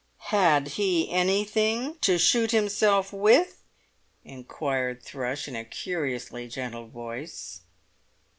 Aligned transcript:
"Had 0.33 0.69
he 0.69 1.11
anything 1.11 1.97
to 2.01 2.17
shoot 2.17 2.49
himself 2.49 3.13
with?" 3.13 3.61
inquired 4.25 5.03
Thrush, 5.03 5.47
in 5.47 5.55
a 5.55 5.63
curiously 5.63 6.47
gentle 6.47 6.87
voice. 6.87 7.61